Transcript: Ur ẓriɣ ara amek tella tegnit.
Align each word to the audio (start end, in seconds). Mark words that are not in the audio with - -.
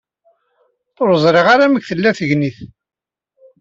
Ur 1.01 1.09
ẓriɣ 1.23 1.47
ara 1.53 1.63
amek 1.69 1.83
tella 1.89 2.11
tegnit. 2.19 2.57